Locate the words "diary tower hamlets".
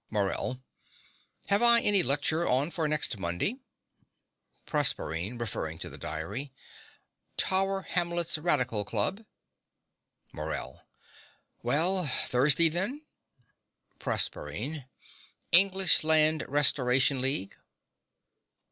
5.95-8.39